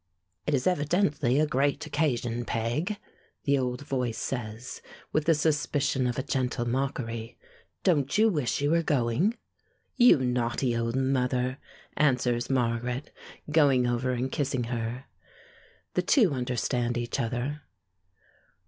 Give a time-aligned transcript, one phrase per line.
[0.47, 2.97] "It is evidently a great occasion, Peg,"
[3.43, 4.81] the old voice says,
[5.13, 7.37] with the suspicion of a gentle mockery.
[7.83, 9.37] "Don't you wish you were going?"
[9.95, 11.59] "You naughty old mother!"
[11.95, 13.11] answers Margaret,
[13.51, 15.05] going over and kissing her.
[15.93, 17.61] The two understand each other.